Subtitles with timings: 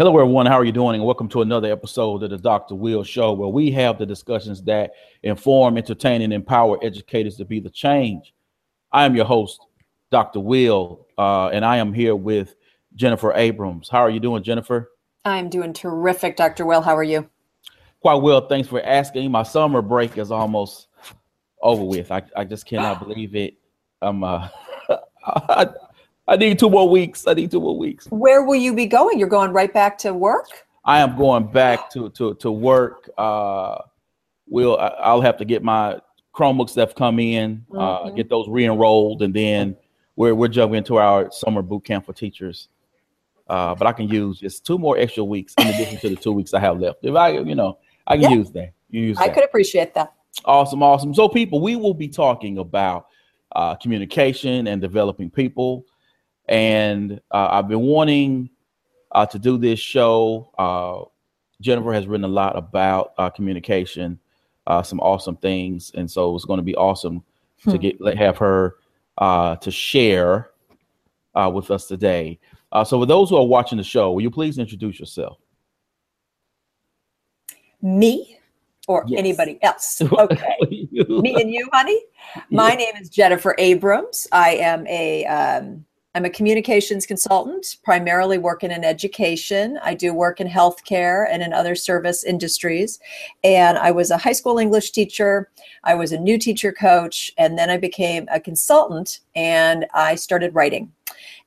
[0.00, 0.46] Hello, everyone.
[0.46, 0.94] How are you doing?
[0.94, 2.76] And welcome to another episode of the Dr.
[2.76, 4.92] Will Show, where we have the discussions that
[5.24, 8.32] inform, entertain, and empower educators to be the change.
[8.92, 9.60] I am your host,
[10.12, 10.38] Dr.
[10.38, 12.54] Will, uh, and I am here with
[12.94, 13.88] Jennifer Abrams.
[13.88, 14.92] How are you doing, Jennifer?
[15.24, 16.64] I'm doing terrific, Dr.
[16.64, 16.80] Will.
[16.80, 17.28] How are you?
[18.00, 18.46] Quite well.
[18.46, 19.28] Thanks for asking.
[19.32, 20.86] My summer break is almost
[21.60, 22.12] over with.
[22.12, 23.54] I, I just cannot believe it.
[24.00, 24.48] I'm uh,
[25.26, 25.66] I,
[26.28, 27.26] I need two more weeks.
[27.26, 28.06] I need two more weeks.
[28.10, 29.18] Where will you be going?
[29.18, 30.46] You're going right back to work?
[30.84, 33.08] I am going back to to to work.
[33.16, 33.78] Uh,
[34.46, 36.00] we'll I'll have to get my
[36.34, 38.16] Chromebooks that have come in, uh, mm-hmm.
[38.16, 39.74] get those re-enrolled, and then
[40.16, 42.68] we're we're jumping into our summer boot camp for teachers.
[43.48, 46.32] Uh, but I can use just two more extra weeks in addition to the two
[46.32, 46.98] weeks I have left.
[47.02, 48.36] If I, you know, I can yeah.
[48.36, 48.72] use that.
[48.90, 49.34] Use I that.
[49.34, 50.12] could appreciate that.
[50.44, 51.14] Awesome, awesome.
[51.14, 53.06] So, people, we will be talking about
[53.56, 55.86] uh, communication and developing people
[56.48, 58.50] and uh, I've been wanting
[59.12, 60.50] uh, to do this show.
[60.58, 61.08] Uh,
[61.60, 64.18] Jennifer has written a lot about uh, communication,
[64.66, 67.22] uh, some awesome things, and so it's going to be awesome
[67.62, 67.70] hmm.
[67.72, 68.76] to get have her
[69.18, 70.50] uh, to share
[71.52, 72.36] with us today.
[72.84, 75.38] so, for those who are watching the show, will you please introduce yourself?
[77.80, 78.40] Me
[78.88, 79.18] or yes.
[79.18, 80.02] anybody else?
[80.12, 82.00] Okay, me and you, honey.
[82.50, 84.26] My name is Jennifer Abrams.
[84.32, 89.78] I am a um, I'm a communications consultant, primarily working in education.
[89.82, 92.98] I do work in healthcare and in other service industries.
[93.44, 95.50] And I was a high school English teacher.
[95.84, 97.30] I was a new teacher coach.
[97.36, 100.90] And then I became a consultant and I started writing.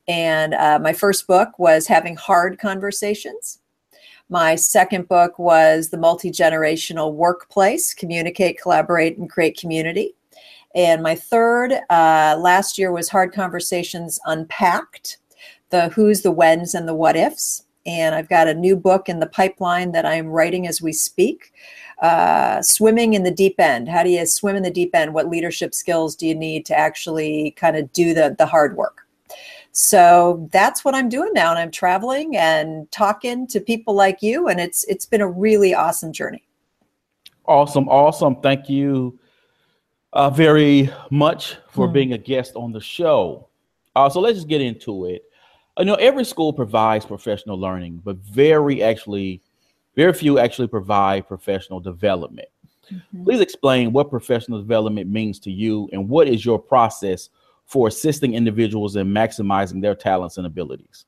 [0.06, 3.58] And uh, my first book was Having Hard Conversations.
[4.28, 10.14] My second book was The Multi Generational Workplace Communicate, Collaborate, and Create Community.
[10.74, 15.18] And my third uh, last year was Hard Conversations Unpacked
[15.72, 17.64] the who's, the whens, and the what ifs.
[17.84, 21.52] And I've got a new book in the pipeline that I'm writing as we speak.
[22.00, 23.88] Uh, swimming in the deep end.
[23.88, 25.14] How do you swim in the deep end?
[25.14, 29.06] What leadership skills do you need to actually kind of do the, the hard work?
[29.70, 31.50] So that's what I'm doing now.
[31.50, 34.48] And I'm traveling and talking to people like you.
[34.48, 36.44] And it's it's been a really awesome journey.
[37.46, 38.36] Awesome, awesome.
[38.36, 39.18] Thank you
[40.12, 41.92] uh, very much for mm.
[41.92, 43.48] being a guest on the show.
[43.94, 45.22] Uh, so let's just get into it.
[45.78, 49.40] You know, every school provides professional learning, but very actually,
[49.96, 52.48] very few actually provide professional development.
[52.92, 53.24] Mm-hmm.
[53.24, 57.30] Please explain what professional development means to you and what is your process
[57.64, 61.06] for assisting individuals in maximizing their talents and abilities.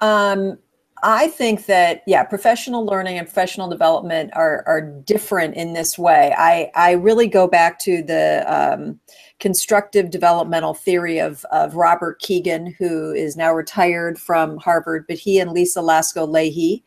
[0.00, 0.58] Um,
[1.02, 6.34] I think that yeah, professional learning and professional development are are different in this way.
[6.36, 9.00] I I really go back to the um,
[9.38, 15.38] constructive developmental theory of of Robert Kegan, who is now retired from Harvard, but he
[15.38, 16.82] and Lisa Laskow Lahey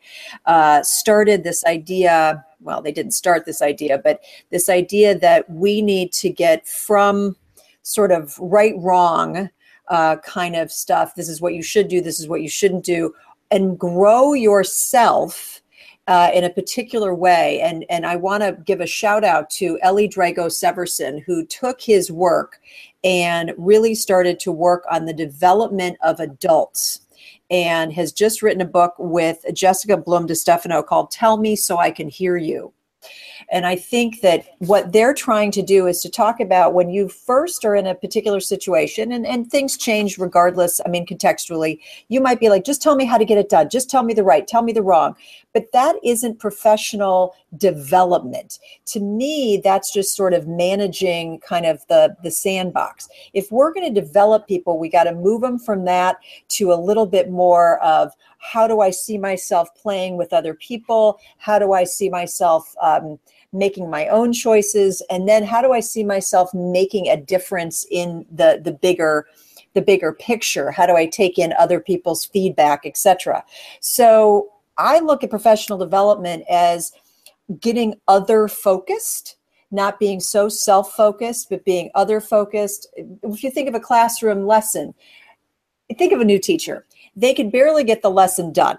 [0.46, 2.44] uh, started this idea.
[2.60, 4.20] Well, they didn't start this idea, but
[4.50, 7.36] this idea that we need to get from
[7.82, 9.50] sort of right wrong
[9.88, 11.14] uh, kind of stuff.
[11.14, 12.00] This is what you should do.
[12.00, 13.12] This is what you shouldn't do
[13.54, 15.62] and grow yourself
[16.08, 17.60] uh, in a particular way.
[17.60, 21.80] And, and I want to give a shout out to Ellie Drago Severson, who took
[21.80, 22.60] his work
[23.04, 27.02] and really started to work on the development of adults
[27.48, 31.92] and has just written a book with Jessica Blum DeStefano called Tell Me So I
[31.92, 32.72] Can Hear You.
[33.50, 37.08] And I think that what they're trying to do is to talk about when you
[37.08, 40.80] first are in a particular situation and, and things change regardless.
[40.84, 43.68] I mean, contextually, you might be like, just tell me how to get it done.
[43.68, 45.14] Just tell me the right, tell me the wrong.
[45.52, 48.58] But that isn't professional development.
[48.86, 53.08] To me, that's just sort of managing kind of the, the sandbox.
[53.32, 56.16] If we're going to develop people, we got to move them from that
[56.48, 61.18] to a little bit more of how do I see myself playing with other people?
[61.38, 63.18] How do I see myself um,
[63.54, 65.02] making my own choices?
[65.10, 69.26] And then how do I see myself making a difference in the the bigger
[69.74, 70.70] the bigger picture?
[70.70, 73.44] How do I take in other people's feedback, etc.
[73.80, 76.92] So I look at professional development as
[77.60, 79.36] getting other focused
[79.70, 82.86] not being so self focused, but being other focused.
[82.96, 84.94] If you think of a classroom lesson,
[85.98, 86.86] think of a new teacher
[87.16, 88.78] they can barely get the lesson done.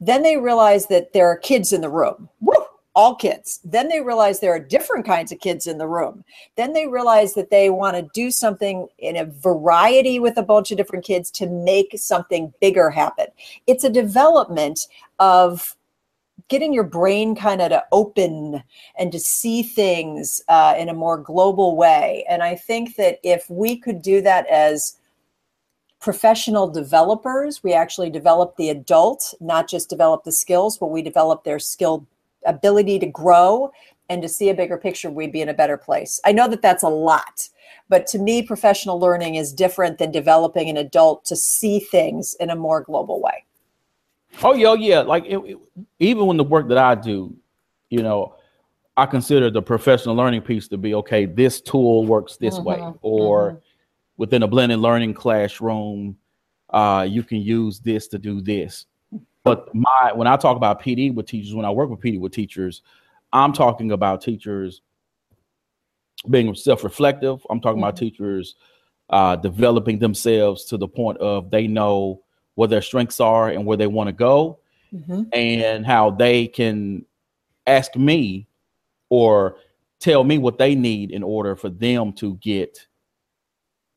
[0.00, 2.28] Then they realize that there are kids in the room.
[2.40, 2.54] Woo!
[2.94, 3.60] All kids.
[3.64, 6.24] Then they realize there are different kinds of kids in the room.
[6.56, 10.70] Then they realize that they want to do something in a variety with a bunch
[10.70, 13.26] of different kids to make something bigger happen.
[13.66, 14.80] It's a development
[15.18, 15.74] of
[16.48, 18.62] getting your brain kind of to open
[18.98, 22.26] and to see things uh, in a more global way.
[22.28, 24.98] And I think that if we could do that as
[26.02, 27.62] professional developers.
[27.62, 32.06] We actually develop the adult, not just develop the skills, but we develop their skill
[32.46, 33.72] ability to grow
[34.08, 35.10] and to see a bigger picture.
[35.10, 36.20] We'd be in a better place.
[36.24, 37.48] I know that that's a lot,
[37.88, 42.50] but to me, professional learning is different than developing an adult to see things in
[42.50, 43.44] a more global way.
[44.42, 45.00] Oh yeah, yeah.
[45.00, 45.58] Like it, it,
[45.98, 47.36] even when the work that I do,
[47.90, 48.36] you know,
[48.96, 51.26] I consider the professional learning piece to be okay.
[51.26, 53.58] This tool works this mm-hmm, way, or mm-hmm
[54.16, 56.16] within a blended learning classroom,
[56.70, 58.86] uh, you can use this to do this.
[59.44, 62.32] But my when I talk about PD with teachers, when I work with PD with
[62.32, 62.82] teachers,
[63.32, 64.82] I'm talking about teachers
[66.30, 67.44] being self-reflective.
[67.50, 67.84] I'm talking mm-hmm.
[67.84, 68.54] about teachers
[69.10, 72.22] uh, developing themselves to the point of they know
[72.54, 74.60] what their strengths are and where they want to go,
[74.92, 75.22] mm-hmm.
[75.32, 77.04] and how they can
[77.66, 78.46] ask me
[79.08, 79.56] or
[79.98, 82.86] tell me what they need in order for them to get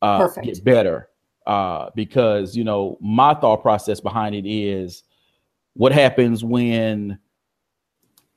[0.02, 1.08] uh, get better.
[1.46, 5.04] Uh, because you know my thought process behind it is
[5.76, 7.18] what happens when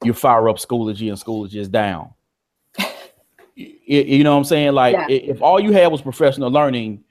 [0.03, 2.13] you fire up Schoology and Schoology is down.
[3.55, 4.73] you, you know what I'm saying?
[4.73, 5.07] Like yeah.
[5.09, 7.03] if all you had was professional learning,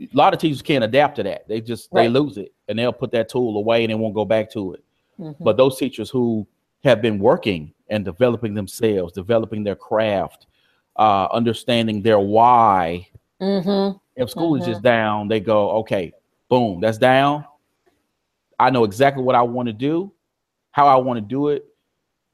[0.00, 1.48] a lot of teachers can't adapt to that.
[1.48, 2.02] They just right.
[2.02, 4.74] they lose it and they'll put that tool away and they won't go back to
[4.74, 4.84] it.
[5.18, 5.44] Mm-hmm.
[5.44, 6.46] But those teachers who
[6.82, 10.46] have been working and developing themselves, developing their craft,
[10.96, 13.08] uh, understanding their why,
[13.40, 13.98] Mm-hmm.
[14.16, 14.62] If school mm-hmm.
[14.62, 16.12] is just down, they go, okay,
[16.48, 17.44] boom, that's down.
[18.64, 20.12] I know exactly what I want to do,
[20.72, 21.66] how I want to do it.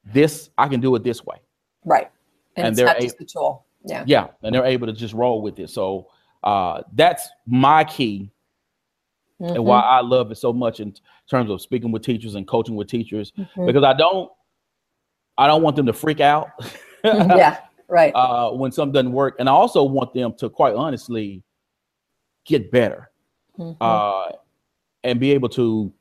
[0.05, 1.37] This I can do it this way.
[1.83, 2.09] Right.
[2.55, 3.65] And, and they're not just the tool.
[3.85, 4.03] Yeah.
[4.07, 4.27] Yeah.
[4.41, 5.69] And they're able to just roll with it.
[5.69, 6.07] So
[6.43, 8.31] uh, that's my key
[9.41, 9.55] mm-hmm.
[9.55, 10.95] and why I love it so much in
[11.29, 13.65] terms of speaking with teachers and coaching with teachers mm-hmm.
[13.65, 14.31] because I don't
[15.37, 16.49] I don't want them to freak out.
[17.03, 17.57] yeah
[17.87, 21.43] right uh, when something doesn't work and i also want them to quite honestly
[22.45, 23.09] get better
[23.57, 23.75] mm-hmm.
[23.81, 24.29] uh,
[25.03, 25.91] and be able to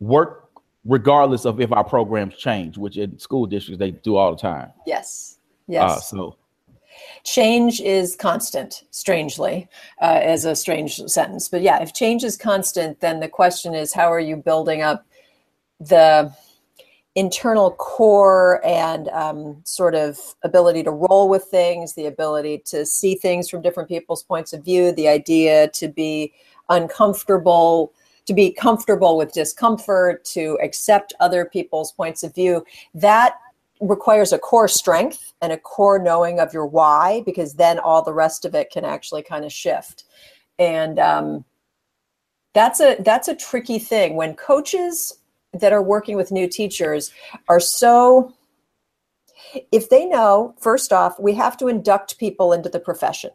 [0.00, 0.48] work
[0.84, 4.70] regardless of if our programs change which in school districts they do all the time.
[4.86, 5.38] Yes.
[5.68, 5.90] Yes.
[5.90, 6.36] uh, so.
[7.22, 9.68] Change is constant strangely
[10.00, 11.48] uh, as a strange sentence.
[11.48, 15.06] But yeah if change is constant then the question is how are you building up
[15.78, 16.32] the
[17.14, 23.14] internal core and um, sort of ability to roll with things, the ability to see
[23.14, 26.32] things from different people's points of view, the idea to be
[26.68, 27.92] uncomfortable,
[28.30, 32.64] to be comfortable with discomfort, to accept other people's points of view.
[32.94, 33.34] That
[33.80, 38.12] requires a core strength and a core knowing of your why, because then all the
[38.12, 40.04] rest of it can actually kind of shift.
[40.60, 41.44] And um,
[42.54, 45.18] that's a that's a tricky thing when coaches
[45.52, 47.12] that are working with new teachers
[47.48, 48.32] are so
[49.72, 53.30] if they know first off we have to induct people into the profession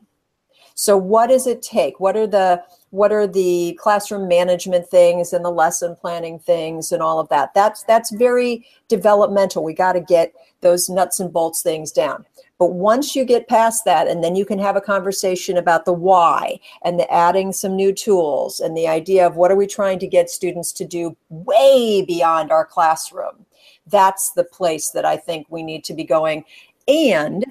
[0.76, 2.62] so what does it take what are the
[2.96, 7.54] what are the classroom management things and the lesson planning things and all of that
[7.54, 12.26] that's that's very developmental we got to get those nuts and bolts things down
[12.58, 15.94] but once you get past that, and then you can have a conversation about the
[15.94, 20.00] why and the adding some new tools and the idea of what are we trying
[20.00, 23.46] to get students to do way beyond our classroom.
[23.88, 26.46] That's the place that I think we need to be going.
[26.88, 27.46] And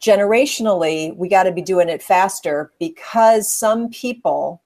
[0.00, 4.62] generationally, we got to be doing it faster because some people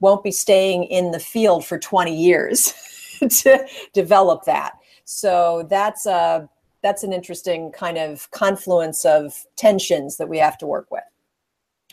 [0.00, 2.72] won't be staying in the field for 20 years
[3.28, 4.72] to develop that.
[5.04, 6.48] So that's a
[6.82, 11.02] that's an interesting kind of confluence of tensions that we have to work with.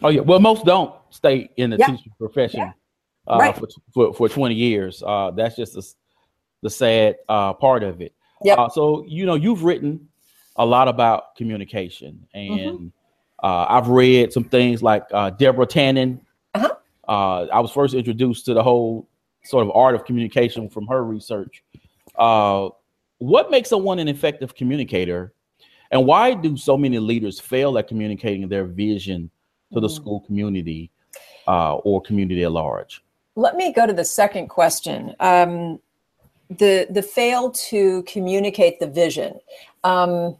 [0.02, 1.88] Oh yeah, well, most don't stay in the yeah.
[1.88, 2.72] teaching profession yeah.
[3.28, 3.56] uh, right.
[3.56, 5.04] for, for, for twenty years.
[5.06, 5.86] Uh, that's just the,
[6.62, 8.14] the sad uh, part of it.
[8.44, 8.54] Yeah.
[8.54, 10.08] Uh, so you know, you've written
[10.56, 12.88] a lot about communication, and mm-hmm.
[13.44, 16.20] Uh, I've read some things like uh, Deborah Tannen.
[17.08, 17.48] Uh-huh.
[17.52, 19.08] I was first introduced to the whole
[19.44, 21.64] sort of art of communication from her research.
[22.16, 22.70] Uh,
[23.20, 25.34] what makes someone an effective communicator
[25.92, 29.30] and why do so many leaders fail at communicating their vision
[29.74, 29.96] to the mm.
[29.96, 30.92] school community
[31.48, 33.04] uh, or community at large
[33.36, 35.80] let me go to the second question um,
[36.50, 39.40] the the fail to communicate the vision
[39.84, 40.36] um,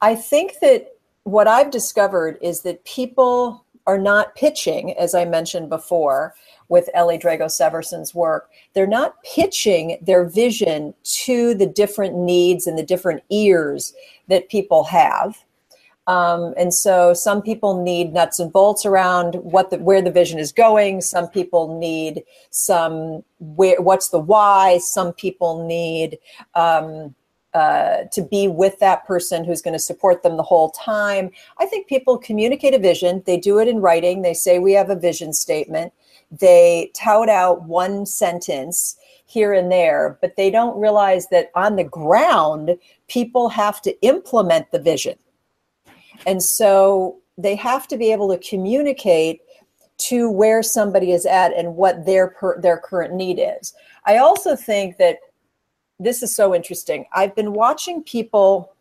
[0.00, 0.94] i think that
[1.24, 6.34] what i've discovered is that people are not pitching as i mentioned before
[6.70, 8.48] with Ellie Drago Severson's work.
[8.74, 10.94] They're not pitching their vision
[11.24, 13.92] to the different needs and the different ears
[14.28, 15.44] that people have.
[16.06, 20.38] Um, and so some people need nuts and bolts around what the, where the vision
[20.38, 21.02] is going.
[21.02, 24.78] Some people need some where what's the why.
[24.78, 26.18] Some people need
[26.54, 27.14] um,
[27.54, 31.30] uh, to be with that person who's going to support them the whole time.
[31.58, 33.22] I think people communicate a vision.
[33.26, 34.22] They do it in writing.
[34.22, 35.92] They say we have a vision statement
[36.30, 41.84] they tout out one sentence here and there, but they don't realize that on the
[41.84, 42.76] ground,
[43.08, 45.16] people have to implement the vision.
[46.26, 49.40] And so they have to be able to communicate
[49.98, 53.74] to where somebody is at and what their per, their current need is.
[54.06, 55.18] I also think that
[56.00, 57.04] this is so interesting.
[57.12, 58.72] I've been watching people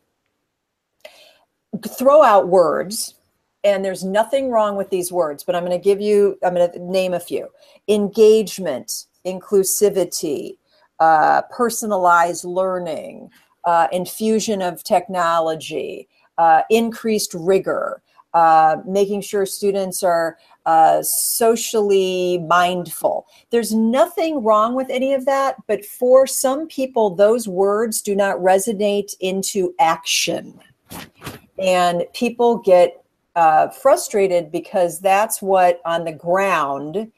[1.87, 3.15] throw out words
[3.63, 6.71] and there's nothing wrong with these words, but I'm going to give you, I'm going
[6.71, 7.49] to name a few
[7.89, 10.57] engagement, inclusivity,
[10.99, 13.29] uh, personalized learning,
[13.65, 16.07] uh, infusion of technology,
[16.37, 18.01] uh, increased rigor,
[18.33, 23.25] uh, making sure students are uh, socially mindful.
[23.49, 28.37] There's nothing wrong with any of that, but for some people, those words do not
[28.37, 30.59] resonate into action.
[31.57, 33.03] And people get
[33.35, 37.11] uh, frustrated because that's what on the ground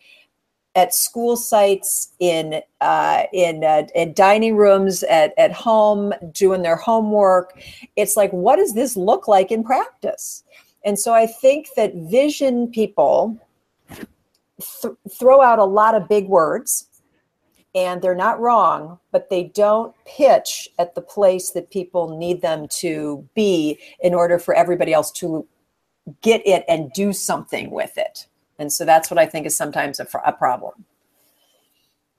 [0.75, 6.77] at school sites in uh, in uh, in dining rooms at, at home doing their
[6.77, 7.59] homework
[7.97, 10.43] it's like what does this look like in practice
[10.83, 13.37] and so i think that vision people
[14.81, 16.87] th- throw out a lot of big words
[17.73, 22.67] and they're not wrong but they don't pitch at the place that people need them
[22.67, 25.47] to be in order for everybody else to
[26.21, 28.27] get it and do something with it.
[28.59, 30.85] And so that's what I think is sometimes a, a problem.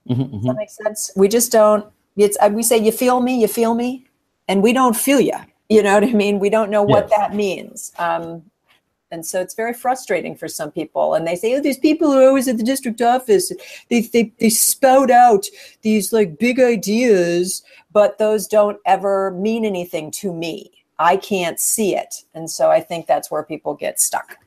[0.08, 0.56] Mm-hmm, Does that mm-hmm.
[0.56, 1.10] make sense?
[1.16, 1.86] We just don't.
[2.16, 4.06] It's uh, we say you feel me, you feel me,
[4.48, 5.36] and we don't feel you.
[5.68, 6.38] You know what I mean?
[6.38, 7.18] We don't know what yes.
[7.18, 7.92] that means.
[7.98, 8.42] Um,
[9.12, 11.14] and so it's very frustrating for some people.
[11.14, 13.52] And they say, oh, these people who are always at the district office,
[13.90, 15.46] they, they, they spout out
[15.82, 20.72] these like big ideas, but those don't ever mean anything to me.
[20.98, 22.24] I can't see it.
[22.34, 24.38] And so I think that's where people get stuck.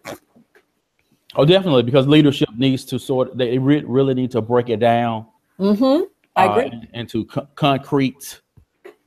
[1.36, 3.38] Oh, definitely, because leadership needs to sort.
[3.38, 5.28] They re- really need to break it down.
[5.60, 6.06] Mm-hmm.
[6.36, 6.90] I uh, agree.
[6.94, 8.42] into co- concrete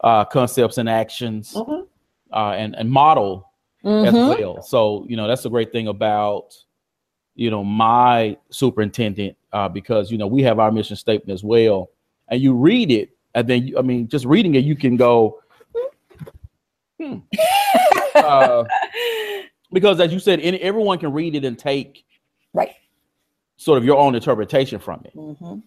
[0.04, 1.84] uh, concepts and actions, mm-hmm.
[2.32, 3.47] uh, and and model
[3.84, 4.06] mm-hmm.
[4.06, 4.62] as well.
[4.62, 6.54] So you know that's the great thing about
[7.34, 11.90] you know my superintendent uh, because you know we have our mission statement as well,
[12.28, 15.40] and you read it, and then you, I mean just reading it, you can go,
[17.00, 17.18] Hmm.
[18.14, 18.64] uh,
[19.72, 22.04] because as you said, any, everyone can read it and take
[22.52, 22.70] right
[23.56, 25.14] sort of your own interpretation from it.
[25.14, 25.60] Mm-hmm.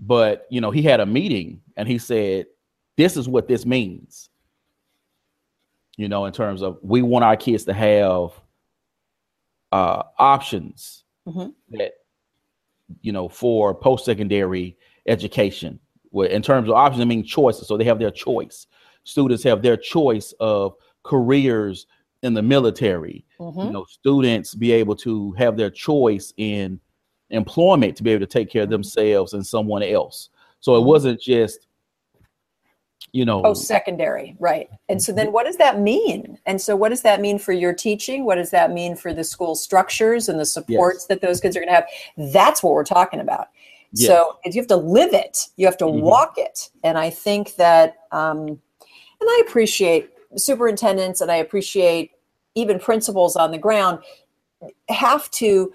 [0.00, 2.46] But you know, he had a meeting and he said,
[2.96, 4.30] "This is what this means."
[5.98, 8.30] You know, in terms of we want our kids to have
[9.72, 11.50] uh, options mm-hmm.
[11.76, 11.92] that
[13.02, 15.78] you know for post secondary education.
[16.14, 17.68] In terms of options, I mean choices.
[17.68, 18.66] So they have their choice
[19.08, 21.86] students have their choice of careers
[22.22, 23.24] in the military.
[23.40, 23.60] Mm-hmm.
[23.60, 26.78] You know, students be able to have their choice in
[27.30, 30.28] employment to be able to take care of themselves and someone else.
[30.60, 30.88] So it mm-hmm.
[30.88, 31.67] wasn't just
[33.12, 36.90] you know oh secondary right and so then what does that mean and so what
[36.90, 40.38] does that mean for your teaching what does that mean for the school structures and
[40.38, 41.06] the supports yes.
[41.06, 41.86] that those kids are going to have
[42.32, 43.48] that's what we're talking about
[43.92, 44.08] yes.
[44.08, 46.00] so you have to live it you have to mm-hmm.
[46.00, 48.60] walk it and i think that um,
[49.20, 52.12] and I appreciate superintendents and I appreciate
[52.54, 54.00] even principals on the ground
[54.88, 55.72] have to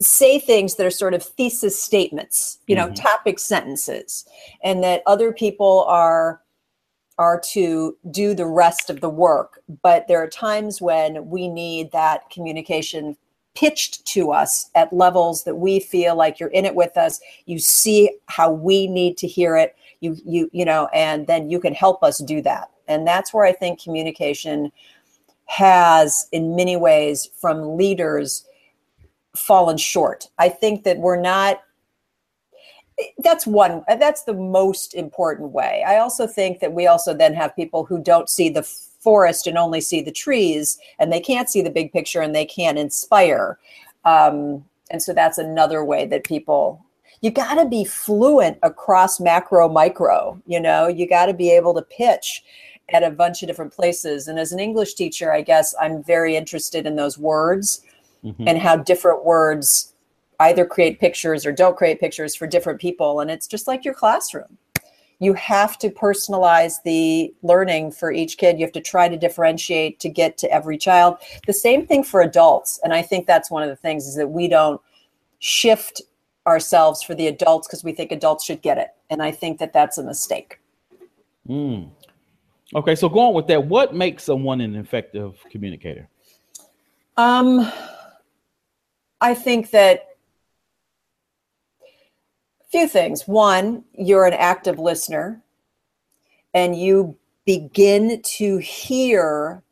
[0.00, 2.94] say things that are sort of thesis statements, you know, mm-hmm.
[2.94, 4.24] topic sentences,
[4.62, 6.40] and that other people are
[7.18, 9.60] are to do the rest of the work.
[9.82, 13.16] But there are times when we need that communication
[13.54, 17.20] pitched to us at levels that we feel like you're in it with us.
[17.44, 21.60] You see how we need to hear it you you you know and then you
[21.60, 24.72] can help us do that and that's where i think communication
[25.46, 28.44] has in many ways from leaders
[29.36, 30.28] fallen short.
[30.38, 31.60] I think that we're not
[33.18, 35.84] that's one that's the most important way.
[35.86, 39.56] I also think that we also then have people who don't see the forest and
[39.56, 43.58] only see the trees and they can't see the big picture and they can't inspire.
[44.04, 46.84] Um, and so that's another way that people
[47.22, 50.88] you got to be fluent across macro micro you know?
[50.88, 52.42] You got to be able to pitch
[52.92, 54.26] at a bunch of different places.
[54.26, 57.82] And as an english teacher i guess i'm very interested in those words
[58.24, 58.46] mm-hmm.
[58.46, 59.94] and how different words
[60.40, 63.94] either create pictures or don't create pictures for different people and it's just like your
[63.94, 64.58] classroom
[65.22, 70.00] you have to personalize the learning for each kid you have to try to differentiate
[70.00, 73.62] to get to every child the same thing for adults and i think that's one
[73.62, 74.80] of the things is that we don't
[75.40, 76.02] shift
[76.46, 78.88] ourselves for the adults because we think adults should get it.
[79.10, 80.60] And I think that that's a mistake.
[81.48, 81.90] Mm.
[82.74, 86.08] Okay, so going with that, what makes someone an effective communicator?
[87.16, 87.70] Um,
[89.20, 90.08] I think that
[91.82, 93.28] a few things.
[93.28, 95.42] One, you're an active listener
[96.54, 99.62] and you begin to hear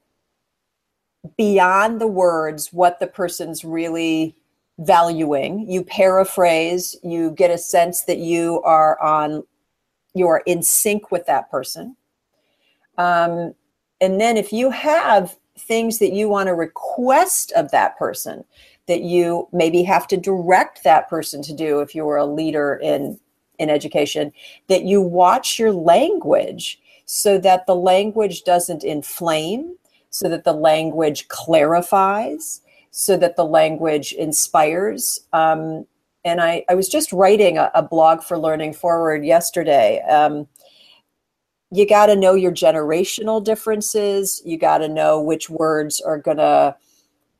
[1.36, 4.36] beyond the words what the person's really
[4.78, 5.68] valuing.
[5.70, 9.44] You paraphrase, you get a sense that you are on,
[10.14, 11.96] you are in sync with that person.
[12.96, 13.54] Um,
[14.00, 18.44] and then if you have things that you want to request of that person,
[18.88, 22.80] that you maybe have to direct that person to do if you were a leader
[22.82, 23.18] in
[23.58, 24.32] in education
[24.68, 29.74] that you watch your language so that the language doesn't inflame
[30.10, 35.20] so that the language clarifies so that the language inspires.
[35.32, 35.86] Um,
[36.24, 40.00] and I, I was just writing a, a blog for learning forward yesterday.
[40.02, 40.48] Um,
[41.70, 44.42] you got to know your generational differences.
[44.44, 46.74] You got to know which words are going to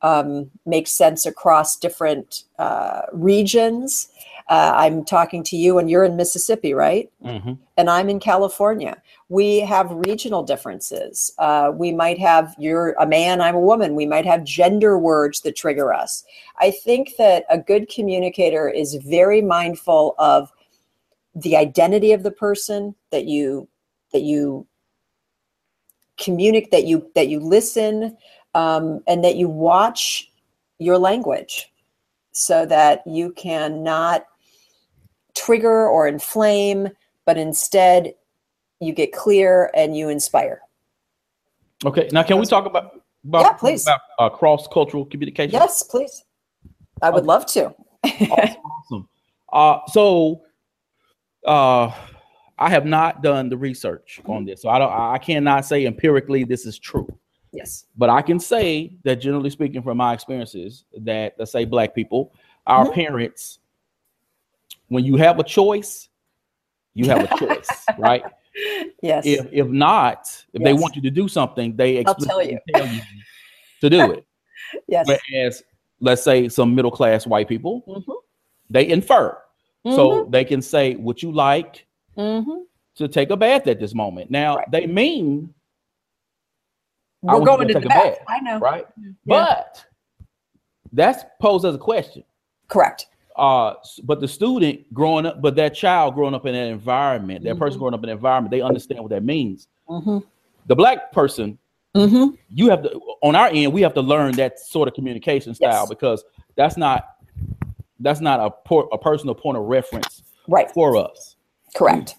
[0.01, 4.09] um, make sense across different uh, regions.
[4.49, 7.11] Uh, I'm talking to you, and you're in Mississippi, right?
[7.23, 7.53] Mm-hmm.
[7.77, 8.99] And I'm in California.
[9.29, 11.31] We have regional differences.
[11.37, 13.93] Uh, we might have you're a man, I'm a woman.
[13.93, 16.23] We might have gender words that trigger us.
[16.59, 20.51] I think that a good communicator is very mindful of
[21.35, 23.67] the identity of the person that you
[24.13, 24.65] that you
[26.17, 28.17] communicate that you that you listen
[28.55, 30.31] um, and that you watch
[30.79, 31.71] your language
[32.31, 34.25] so that you can not
[35.35, 36.89] trigger or inflame,
[37.25, 38.13] but instead
[38.79, 40.61] you get clear and you inspire.
[41.85, 42.09] Okay.
[42.11, 43.83] Now, can we talk about, about yeah, please.
[43.83, 45.53] About, uh, cross cultural communication?
[45.53, 46.23] Yes, please.
[47.01, 47.27] I would okay.
[47.27, 47.73] love to.
[48.05, 48.29] awesome.
[48.31, 49.09] awesome.
[49.51, 50.41] Uh, so,
[51.45, 51.91] uh,
[52.57, 54.91] I have not done the research on this, so I don't.
[54.91, 57.07] I cannot say empirically this is true.
[57.51, 57.85] Yes.
[57.97, 62.33] But I can say that generally speaking, from my experiences, that let's say black people,
[62.67, 62.93] our mm-hmm.
[62.93, 63.59] parents,
[64.87, 66.09] when you have a choice,
[66.93, 68.23] you have a choice, right?
[69.01, 69.25] Yes.
[69.25, 70.63] If if not, if yes.
[70.63, 72.85] they want you to do something, they explicitly tell you.
[72.85, 73.01] tell you
[73.81, 74.25] to do it.
[74.87, 75.07] yes.
[75.07, 75.63] Whereas,
[75.99, 78.11] let's say some middle class white people, mm-hmm.
[78.69, 79.37] they infer.
[79.85, 79.95] Mm-hmm.
[79.95, 81.85] So they can say, Would you like
[82.17, 82.61] mm-hmm.
[82.95, 84.29] to take a bath at this moment?
[84.29, 84.71] Now, right.
[84.71, 85.53] they mean
[87.21, 88.17] we're going to, to the bath.
[88.27, 88.59] I know.
[88.59, 88.85] Right.
[88.97, 89.11] Yeah.
[89.25, 89.85] But
[90.93, 92.23] that's posed as a question.
[92.67, 93.07] Correct.
[93.35, 97.51] Uh, but the student growing up, but that child growing up in that environment, that
[97.51, 97.59] mm-hmm.
[97.59, 99.67] person growing up in that environment, they understand what that means.
[99.87, 100.19] Mm-hmm.
[100.67, 101.57] The black person,
[101.95, 102.35] mm-hmm.
[102.49, 105.83] you have to, on our end, we have to learn that sort of communication style
[105.83, 105.89] yes.
[105.89, 106.23] because
[106.55, 107.15] that's not,
[107.99, 110.69] that's not a, por- a personal point of reference right.
[110.71, 111.37] for us.
[111.75, 112.17] Correct.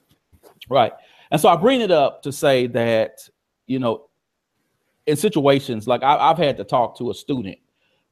[0.69, 0.93] Right.
[1.31, 3.29] And so I bring it up to say that,
[3.67, 4.09] you know,
[5.11, 7.59] in situations like I, have had to talk to a student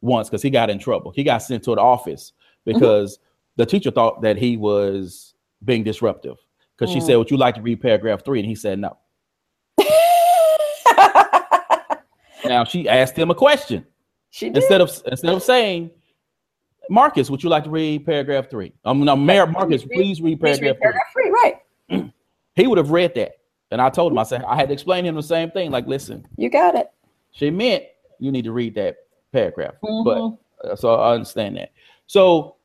[0.01, 1.11] once because he got in trouble.
[1.13, 2.33] He got sent to the office
[2.65, 3.23] because mm-hmm.
[3.57, 5.35] the teacher thought that he was
[5.65, 6.37] being disruptive
[6.77, 6.95] because mm.
[6.95, 8.41] she said, "Would you like to read paragraph three?
[8.41, 8.97] And he said, "No."
[12.45, 13.87] now she asked him a question.
[14.31, 14.59] She did.
[14.59, 15.91] instead of instead of saying,
[16.91, 18.73] "Marcus, would you like to read paragraph three?
[18.85, 21.31] Um, no, Mayor Marcus, please read, please read paragraph, paragraph three.
[21.31, 22.01] three.
[22.01, 22.13] Right.
[22.55, 23.38] he would have read that.
[23.71, 25.71] And I told him, I said, I had to explain to him the same thing.
[25.71, 26.91] Like, listen, you got it.
[27.33, 27.85] She meant
[28.19, 28.97] you need to read that
[29.33, 29.75] paragraph.
[29.83, 30.05] Mm-hmm.
[30.63, 31.73] But uh, so I understand that.
[32.07, 32.57] So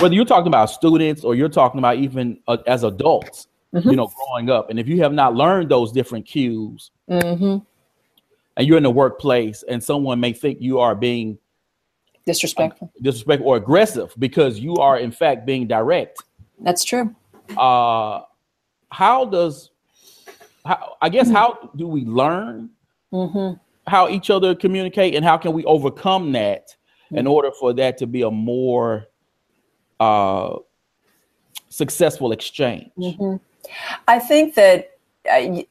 [0.00, 3.88] whether you're talking about students or you're talking about even uh, as adults, mm-hmm.
[3.88, 7.58] you know, growing up, and if you have not learned those different cues, mm-hmm.
[8.56, 11.38] and you're in the workplace, and someone may think you are being
[12.26, 16.22] disrespectful, uh, disrespectful or aggressive because you are in fact being direct.
[16.60, 17.14] That's true.
[17.56, 18.22] Uh,
[18.90, 19.70] how does
[20.66, 22.70] how, I guess how do we learn
[23.12, 23.58] mm-hmm.
[23.86, 26.68] how each other communicate and how can we overcome that
[27.06, 27.18] mm-hmm.
[27.18, 29.06] in order for that to be a more
[30.00, 30.56] uh,
[31.68, 32.90] successful exchange?
[32.98, 33.36] Mm-hmm.
[34.08, 34.92] I think that.
[35.30, 35.62] Uh,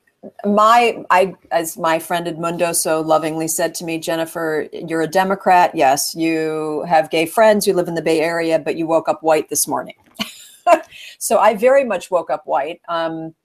[0.44, 5.70] my I as my friend Edmundo so lovingly said to me, Jennifer, you're a Democrat.
[5.76, 9.22] Yes, you have gay friends, you live in the Bay Area, but you woke up
[9.22, 9.94] white this morning.
[11.20, 12.82] so I very much woke up white.
[12.88, 13.36] Um,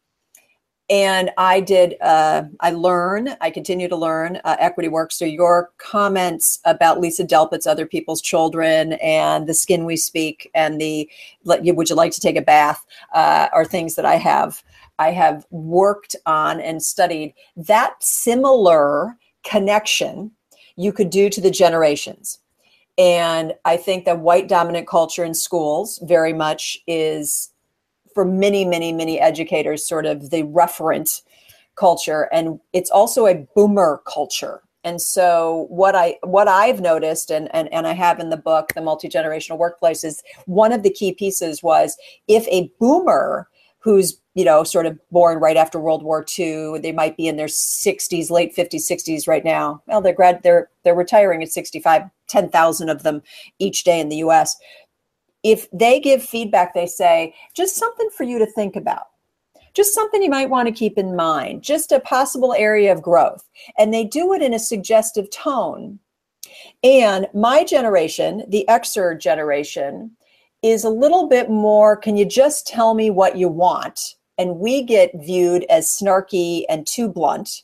[0.90, 1.94] and I did.
[2.00, 3.37] Uh, I learn.
[3.40, 5.12] I continue to learn uh, equity work.
[5.12, 10.81] So your comments about Lisa Delpit's "Other People's Children" and "The Skin We Speak" and
[10.81, 11.09] the
[11.44, 14.62] "Would You Like to Take a Bath" uh, are things that I have.
[14.98, 17.35] I have worked on and studied.
[17.57, 20.33] That similar connection
[20.76, 22.40] you could do to the generations.
[22.98, 27.50] And I think that white dominant culture in schools very much is
[28.14, 31.23] for many, many, many educators, sort of the referent
[31.77, 32.29] culture.
[32.33, 34.62] And it's also a boomer culture.
[34.85, 38.73] and so what i what i've noticed and, and and i have in the book
[38.75, 41.96] the multi-generational workplace is one of the key pieces was
[42.29, 43.46] if a boomer
[43.81, 47.37] who's you know sort of born right after world war ii they might be in
[47.37, 52.03] their 60s late 50s 60s right now well they're grad they're they're retiring at 65
[52.29, 53.23] 10,000 of them
[53.59, 54.57] each day in the us
[55.42, 59.05] if they give feedback they say just something for you to think about
[59.74, 63.48] just something you might want to keep in mind, just a possible area of growth.
[63.79, 65.98] And they do it in a suggestive tone.
[66.83, 70.12] And my generation, the Xer generation,
[70.62, 74.16] is a little bit more can you just tell me what you want?
[74.38, 77.62] And we get viewed as snarky and too blunt.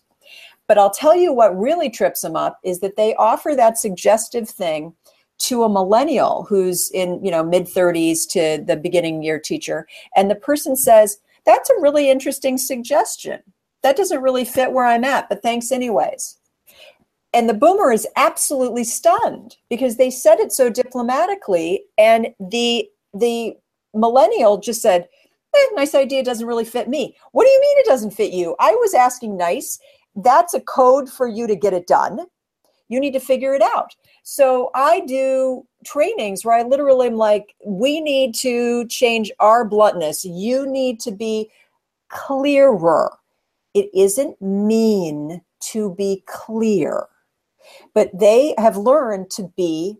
[0.68, 4.48] But I'll tell you what really trips them up is that they offer that suggestive
[4.48, 4.94] thing
[5.38, 9.86] to a millennial who's in, you know, mid 30s to the beginning year teacher.
[10.14, 13.40] And the person says, that's a really interesting suggestion.
[13.82, 16.38] That doesn't really fit where I'm at, but thanks anyways.
[17.32, 23.56] And the boomer is absolutely stunned because they said it so diplomatically, and the the
[23.94, 25.06] millennial just said,
[25.54, 28.56] eh, "Nice idea, doesn't really fit me." What do you mean it doesn't fit you?
[28.58, 29.78] I was asking nice.
[30.14, 32.26] That's a code for you to get it done.
[32.88, 33.94] You need to figure it out.
[34.22, 40.24] So I do trainings where I literally am like, we need to change our bluntness.
[40.24, 41.50] You need to be
[42.08, 43.16] clearer.
[43.74, 47.06] It isn't mean to be clear,
[47.94, 49.98] but they have learned to be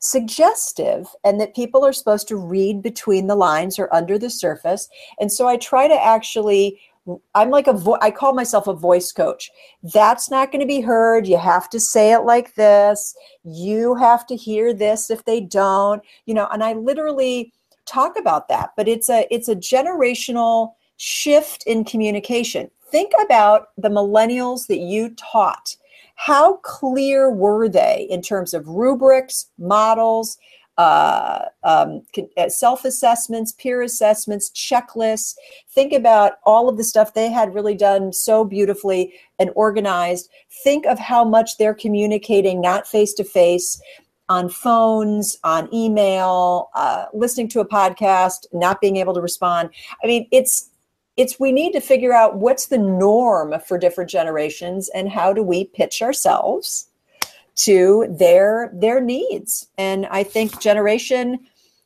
[0.00, 4.88] suggestive and that people are supposed to read between the lines or under the surface.
[5.18, 6.80] And so I try to actually
[7.34, 9.50] I'm like a vo- I call myself a voice coach.
[9.82, 11.26] That's not going to be heard.
[11.26, 13.14] You have to say it like this.
[13.44, 17.52] You have to hear this if they don't, you know, and I literally
[17.86, 22.70] talk about that, but it's a it's a generational shift in communication.
[22.90, 25.76] Think about the millennials that you taught.
[26.16, 30.36] How clear were they in terms of rubrics, models,
[30.78, 32.02] uh, um,
[32.36, 35.34] uh, self assessments, peer assessments, checklists.
[35.70, 40.30] Think about all of the stuff they had really done so beautifully and organized.
[40.62, 43.80] Think of how much they're communicating, not face to face,
[44.28, 49.70] on phones, on email, uh, listening to a podcast, not being able to respond.
[50.02, 50.70] I mean, it's
[51.16, 55.42] it's we need to figure out what's the norm for different generations and how do
[55.42, 56.87] we pitch ourselves
[57.58, 59.68] to their their needs.
[59.78, 61.40] And i think generation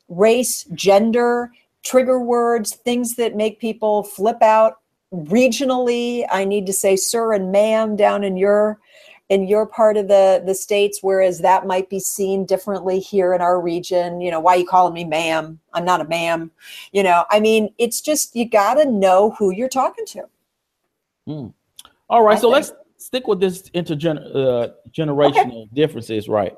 [0.09, 1.51] race gender
[1.83, 4.79] trigger words things that make people flip out
[5.13, 6.25] regionally.
[6.31, 8.79] I need to say sir and ma'am down in your
[9.29, 13.41] in your part of the the states whereas that might be seen differently here in
[13.41, 14.21] our region.
[14.21, 15.59] You know why you calling me ma'am?
[15.73, 16.51] I'm not a ma'am.
[16.91, 20.25] You know i mean it's just you got to know who you're talking to.
[21.27, 21.53] Mm.
[22.09, 22.53] all right I so think.
[22.53, 22.82] let's
[23.13, 25.69] stick with this intergenerational uh, generational okay.
[25.73, 26.55] differences, right?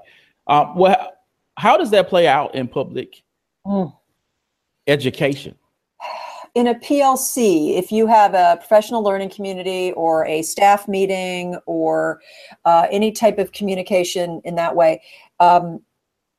[0.47, 1.11] Uh, well,
[1.57, 3.23] how does that play out in public
[3.67, 3.93] mm.
[4.87, 5.55] education?
[6.53, 12.21] In a PLC, if you have a professional learning community or a staff meeting or
[12.63, 15.01] uh, any type of communication in that way,
[15.41, 15.81] um,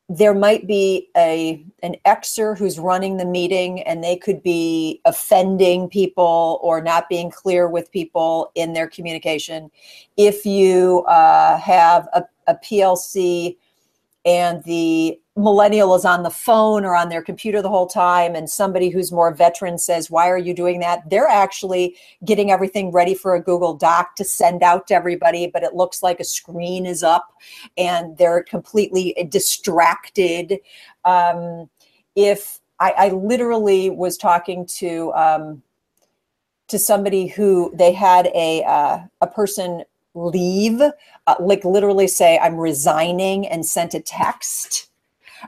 [0.09, 5.89] there might be a an Xer who's running the meeting and they could be offending
[5.89, 9.71] people or not being clear with people in their communication.
[10.17, 13.57] If you uh, have a, a plc
[14.25, 18.49] and the millennial is on the phone or on their computer the whole time and
[18.49, 21.09] somebody who's more veteran says why are you doing that?
[21.11, 21.95] They're actually
[22.25, 26.03] getting everything ready for a google doc to send out to everybody but it looks
[26.03, 27.35] like a screen is up
[27.77, 30.59] and they're completely distracted.
[31.05, 31.69] Um,
[32.15, 35.63] if I, I, literally was talking to um,
[36.69, 42.57] to somebody who they had a uh, a person leave uh, like literally say i'm
[42.57, 44.89] resigning and sent a text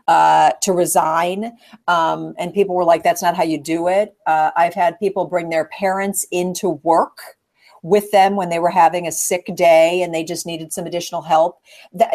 [0.06, 1.56] uh, to resign.
[1.86, 4.16] Um, and people were like, that's not how you do it.
[4.26, 7.38] Uh, I've had people bring their parents into work
[7.82, 11.22] with them when they were having a sick day and they just needed some additional
[11.22, 11.60] help.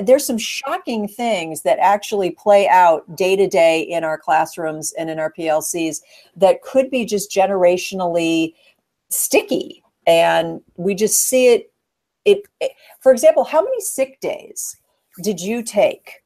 [0.01, 5.09] There's some shocking things that actually play out day to day in our classrooms and
[5.09, 6.01] in our PLCs
[6.35, 8.53] that could be just generationally
[9.09, 9.83] sticky.
[10.05, 11.71] And we just see it.
[12.25, 14.77] It, it for example, how many sick days
[15.21, 16.22] did you take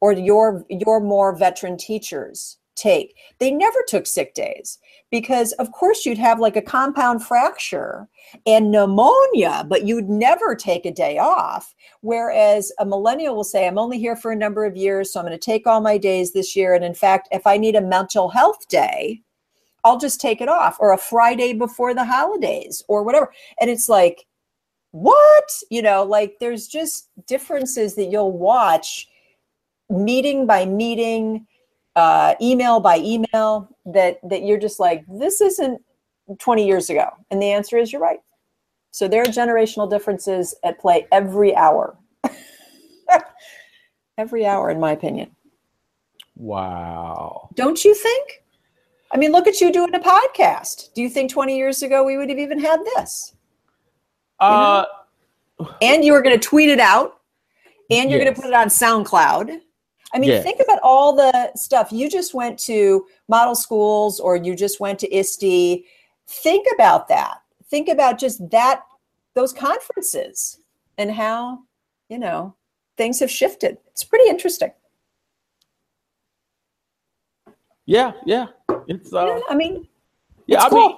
[0.00, 3.16] or your your more veteran teachers take.
[3.38, 4.78] They never took sick days
[5.10, 8.08] because of course you'd have like a compound fracture
[8.46, 11.74] and pneumonia but you'd never take a day off.
[12.00, 15.26] Whereas a millennial will say i'm only here for a number of years so i'm
[15.26, 17.80] going to take all my days this year and in fact if i need a
[17.80, 19.20] mental health day
[19.84, 23.32] i'll just take it off or a friday before the holidays or whatever.
[23.60, 24.26] And it's like
[24.92, 25.50] what?
[25.70, 29.08] You know like there's just differences that you'll watch
[29.90, 31.46] meeting by meeting
[31.98, 35.80] uh, email by email that that you're just like this isn't
[36.38, 37.10] 20 years ago.
[37.30, 38.20] And the answer is you're right.
[38.92, 41.96] So there are generational differences at play every hour.
[44.18, 45.30] Every hour in my opinion.
[46.34, 47.50] Wow.
[47.54, 48.42] Don't you think?
[49.12, 50.92] I mean look at you doing a podcast.
[50.94, 53.34] Do you think 20 years ago we would have even had this?
[54.40, 54.84] Uh
[55.80, 57.20] and you were going to tweet it out
[57.90, 59.60] and you're going to put it on soundcloud
[60.14, 60.42] i mean Yes.
[60.42, 64.98] think about all the stuff you just went to model schools or you just went
[64.98, 65.84] to ISTE.
[66.26, 67.38] think about that
[67.70, 68.82] think about just that
[69.34, 70.60] those conferences
[70.98, 71.58] and how
[72.08, 72.54] you know
[72.96, 74.70] things have shifted it's pretty interesting
[77.86, 78.46] yeah yeah
[78.86, 79.86] it's uh Yeah, i mean
[80.46, 80.78] yeah i cool.
[80.88, 80.96] mean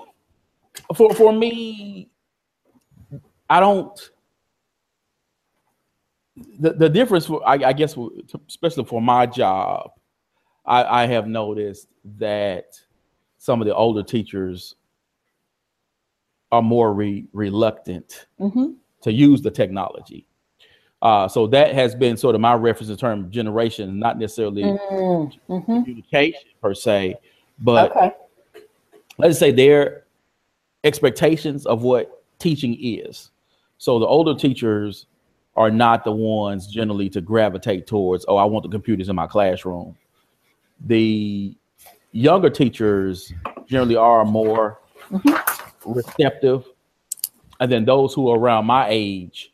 [0.94, 2.09] for for me
[3.49, 4.11] i don't
[6.59, 7.96] the, the difference for I, I guess
[8.48, 9.90] especially for my job
[10.66, 12.79] I, I have noticed that
[13.38, 14.76] some of the older teachers
[16.53, 18.76] are more re- reluctant Mhm.
[19.03, 20.26] to use the technology
[21.03, 24.62] uh, so that has been sort of my reference in terms of generation not necessarily
[24.64, 25.85] Mm, mhm.
[25.85, 27.16] communication per se
[27.61, 28.12] but okay
[29.18, 30.05] let's say their
[30.85, 33.31] expectations of what teaching is.
[33.76, 35.07] So the older teachers
[35.56, 39.26] are not the ones generally to gravitate towards, oh, I want the computers in my
[39.26, 39.96] classroom.
[40.86, 41.54] The
[42.12, 43.32] younger teachers
[43.66, 44.80] generally are more
[45.84, 46.64] receptive.
[47.58, 49.52] And then those who are around my age,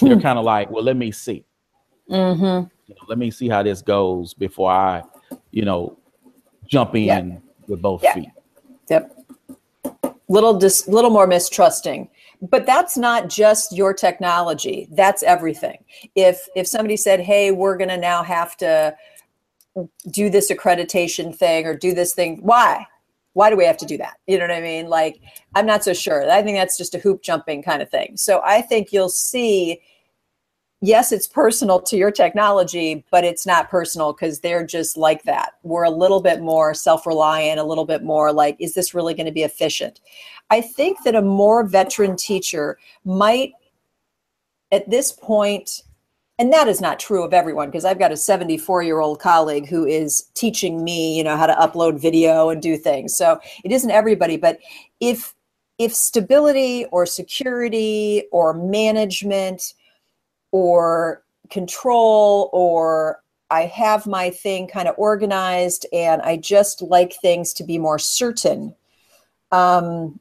[0.00, 1.44] they're kind of like, well, let me see.
[2.08, 2.68] mm-hmm.
[2.86, 5.02] You know, let me see how this goes before I,
[5.50, 5.96] you know,
[6.66, 7.38] jump in Yeah.
[7.68, 8.14] with both Yeah.
[8.14, 8.28] feet.
[8.90, 9.18] Yep.
[10.28, 12.08] Little dis- little more mistrusting.
[12.42, 14.88] But that's not just your technology.
[14.90, 15.84] That's everything.
[16.16, 18.96] If if somebody said, "Hey, we're going to now have to
[20.10, 22.86] do this accreditation thing or do this thing," why?
[23.34, 24.18] Why do we have to do that?
[24.26, 24.88] You know what I mean?
[24.88, 25.20] Like,
[25.54, 26.30] I'm not so sure.
[26.30, 28.16] I think that's just a hoop jumping kind of thing.
[28.16, 29.80] So I think you'll see
[30.82, 35.52] yes, it's personal to your technology, but it's not personal because they're just like that.
[35.62, 39.14] We're a little bit more self reliant, a little bit more like, is this really
[39.14, 40.00] going to be efficient?
[40.50, 43.52] I think that a more veteran teacher might,
[44.72, 45.82] at this point,
[46.38, 49.68] and that is not true of everyone because I've got a 74 year old colleague
[49.68, 53.16] who is teaching me, you know, how to upload video and do things.
[53.16, 54.58] So it isn't everybody, but
[55.00, 55.34] if
[55.78, 59.74] if stability or security or management
[60.52, 67.52] or control or I have my thing kind of organized and I just like things
[67.54, 68.74] to be more certain
[69.50, 70.18] um,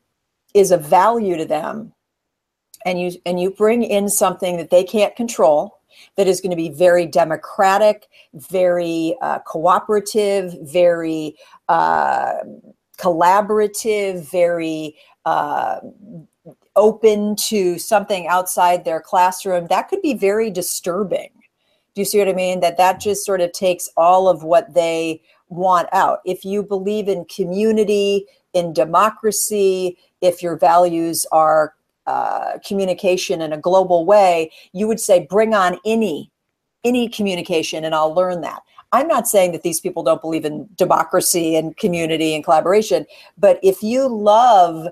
[0.54, 1.94] is a value to them.
[2.86, 5.80] And you and you bring in something that they can't control
[6.18, 11.36] that is going to be very democratic, very uh, cooperative, very
[11.70, 12.34] uh,
[12.98, 15.80] collaborative, very uh,
[16.76, 21.30] open to something outside their classroom, that could be very disturbing.
[21.94, 22.62] Do you see what I mean?
[22.62, 26.20] That that just sort of takes all of what they want out.
[26.26, 31.74] If you believe in community, in democracy, if your values are
[32.08, 36.32] uh, communication in a global way, you would say, bring on any
[36.84, 38.64] any communication, and I'll learn that.
[38.92, 43.06] I'm not saying that these people don't believe in democracy and community and collaboration,
[43.38, 44.88] but if you love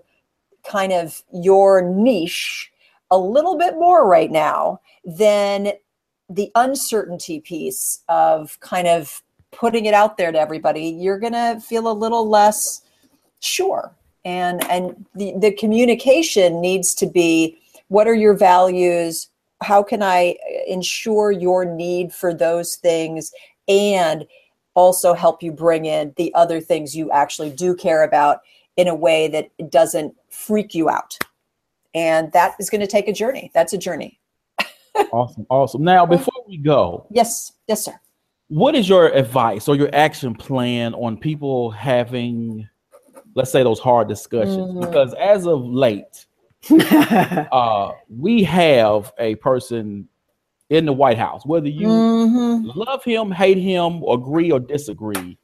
[0.68, 2.72] kind of your niche
[3.12, 5.72] a little bit more right now, than
[6.30, 11.60] the uncertainty piece of kind of putting it out there to everybody, you're going to
[11.60, 12.82] feel a little less
[13.40, 13.96] sure.
[14.26, 19.30] And and the, the communication needs to be what are your values?
[19.62, 20.36] How can I
[20.68, 23.32] ensure your need for those things
[23.68, 24.28] and
[24.76, 28.42] also help you bring in the other things you actually do care about
[28.80, 31.18] in a way that doesn't freak you out.
[31.94, 33.52] And that is going to take a journey.
[33.54, 34.20] That's a journey.
[35.14, 35.84] Awesome, awesome.
[35.84, 37.94] Now, before we go, Yes, yes, sir.
[38.50, 42.68] what is your advice or your action plan on people having,
[43.34, 44.74] let's say, those hard discussions?
[44.74, 44.82] Mm.
[44.82, 46.26] Because as of late,
[47.52, 50.08] uh, we have a person
[50.70, 52.72] in the White House, whether you Mhm.
[52.76, 55.38] love him, hate him, agree or disagree,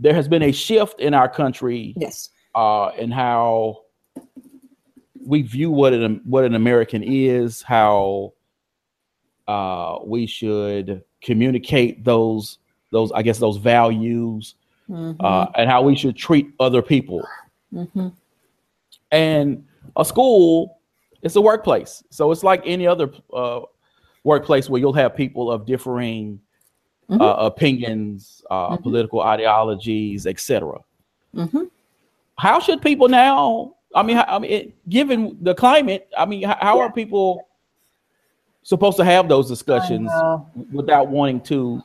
[0.00, 2.30] there has been a shift in our country Yes.
[2.54, 3.82] uh, in how
[5.24, 8.32] we view what an what an American is, how
[9.46, 12.58] uh, we should communicate those
[12.90, 14.54] those I guess those values,
[14.88, 15.16] Mhm.
[15.20, 17.22] uh, and how we should treat other people.
[17.72, 18.12] Mhm.
[19.12, 19.64] And
[19.96, 20.78] a school
[21.22, 22.02] it's a workplace.
[22.08, 23.60] So it's like any other uh,
[24.24, 26.40] workplace where you'll have people of differing
[27.10, 27.20] mm-hmm.
[27.20, 28.82] uh, opinions, uh, mm-hmm.
[28.82, 30.78] political ideologies, etc.
[31.34, 31.64] Mm-hmm.
[32.36, 33.74] How should people now?
[33.94, 36.82] I mean, I mean, it, given the climate, I mean, how, how yeah.
[36.84, 37.48] are people
[38.62, 40.10] supposed to have those discussions
[40.72, 41.82] without wanting to,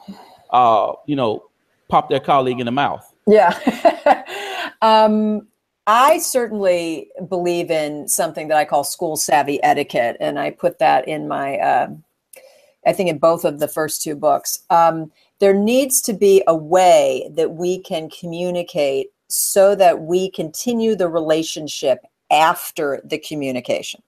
[0.51, 1.45] uh, you know,
[1.87, 3.11] pop their colleague in the mouth?
[3.27, 4.23] Yeah.
[4.81, 5.47] um,
[5.87, 11.07] I certainly believe in something that I call school savvy etiquette, and I put that
[11.07, 11.87] in my, uh,
[12.85, 14.59] I think, in both of the first two books.
[14.69, 20.95] Um, there needs to be a way that we can communicate so that we continue
[20.95, 21.99] the relationship
[22.31, 24.01] after the communication.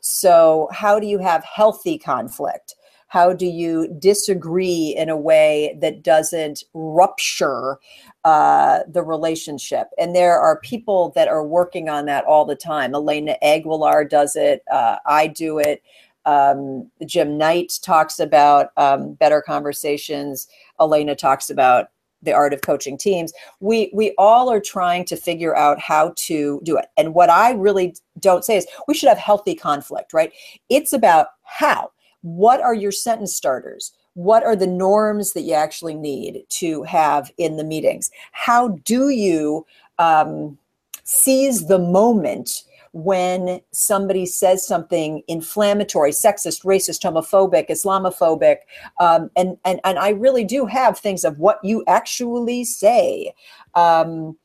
[0.00, 2.76] So, how do you have healthy conflict?
[3.08, 7.78] How do you disagree in a way that doesn't rupture
[8.24, 9.88] uh, the relationship?
[9.96, 12.94] And there are people that are working on that all the time.
[12.94, 14.62] Elena Aguilar does it.
[14.70, 15.82] Uh, I do it.
[16.26, 20.48] Um, Jim Knight talks about um, better conversations.
[20.80, 21.88] Elena talks about
[22.22, 23.32] the art of coaching teams.
[23.60, 26.86] We we all are trying to figure out how to do it.
[26.96, 30.32] And what I really don't say is we should have healthy conflict, right?
[30.68, 33.92] It's about how what are your sentence starters?
[34.14, 38.10] What are the norms that you actually need to have in the meetings?
[38.32, 39.66] How do you
[39.98, 40.58] um,
[41.04, 48.58] seize the moment when somebody says something inflammatory, sexist, racist, homophobic, Islamophobic,
[49.00, 53.34] um, and and and I really do have things of what you actually say.
[53.74, 54.36] Um,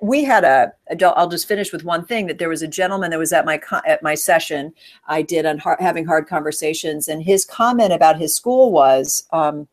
[0.00, 0.72] we had a
[1.16, 3.60] i'll just finish with one thing that there was a gentleman that was at my
[3.86, 4.72] at my session
[5.08, 9.66] i did on hard, having hard conversations and his comment about his school was um,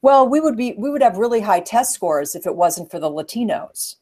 [0.00, 2.98] well we would be we would have really high test scores if it wasn't for
[2.98, 3.96] the latinos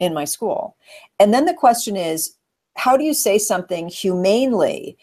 [0.00, 0.76] in my school
[1.18, 2.36] and then the question is
[2.76, 4.96] how do you say something humanely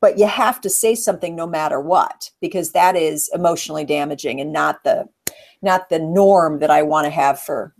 [0.00, 4.52] but you have to say something no matter what because that is emotionally damaging and
[4.52, 5.06] not the
[5.60, 7.74] not the norm that i want to have for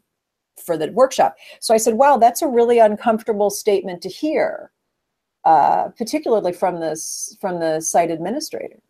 [0.69, 1.37] for the workshop.
[1.61, 4.71] So I said, wow, that's a really uncomfortable statement to hear,
[5.45, 8.81] uh, particularly from this from the site administrator.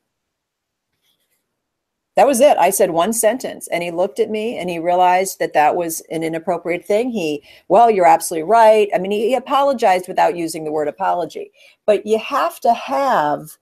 [2.19, 2.59] That was it.
[2.59, 6.01] I said one sentence, and he looked at me and he realized that that was
[6.11, 7.11] an inappropriate thing.
[7.11, 8.89] He, well, you're absolutely right.
[8.93, 11.53] I mean, he, apologized without using the word apology.
[11.87, 13.57] But you have to have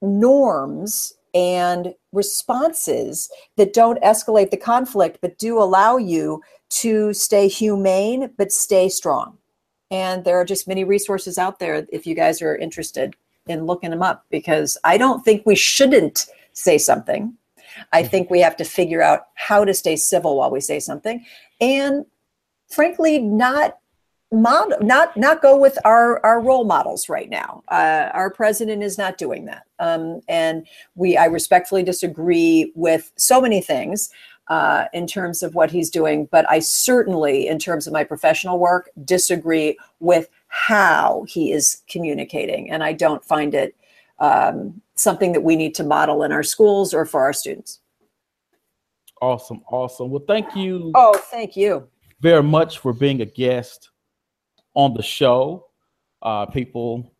[0.00, 8.30] norms and responses that don't escalate the conflict, but do allow you to stay humane,
[8.38, 9.36] but stay strong.
[9.90, 13.16] And there are just many resources out there if you guys are interested
[13.48, 17.36] in looking them up, because I don't think we shouldn't say something.
[17.92, 18.10] I mm-hmm.
[18.10, 21.24] think we have to figure out how to stay civil while we say something.
[21.60, 22.04] And
[22.68, 23.76] frankly, not
[24.32, 27.62] not not go with our our role models right now.
[27.68, 33.40] Uh, our president is not doing that, um, and we I respectfully disagree with so
[33.40, 34.10] many things.
[34.48, 38.58] Uh, in terms of what he's doing, but I certainly, in terms of my professional
[38.58, 43.76] work, disagree with how he is communicating, and I don't find it
[44.18, 47.80] um, something that we need to model in our schools or for our students.
[49.20, 50.10] Awesome, awesome.
[50.10, 50.92] Well, thank you.
[50.94, 51.88] Oh, thank you
[52.20, 53.90] very much for being a guest
[54.74, 55.66] on the show.
[56.22, 57.14] Uh, people,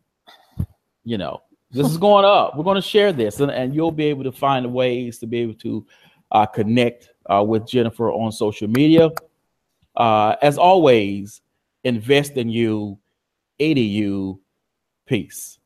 [1.04, 1.40] you know,
[1.70, 2.56] this is going up.
[2.56, 5.38] We're going to share this, and, and you'll be able to find ways to be
[5.38, 5.86] able to
[6.32, 9.10] uh, connect uh, with Jennifer on social media.
[9.96, 11.40] Uh, as always,
[11.84, 12.98] invest in you,
[13.58, 14.38] edu.
[15.06, 15.58] Peace.